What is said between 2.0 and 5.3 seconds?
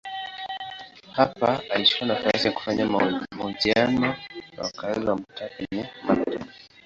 nafasi ya kufanya mahojiano na wakazi wa